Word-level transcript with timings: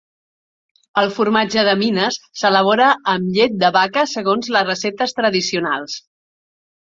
El 1.01 1.09
formatge 1.17 1.65
de 1.67 1.73
Minas 1.81 2.15
s'elabora 2.41 2.87
amb 3.13 3.29
llet 3.37 3.59
de 3.65 3.71
vaca 3.77 4.05
segons 4.15 4.49
les 4.57 4.67
receptes 4.69 5.13
tradicionals. 5.19 5.99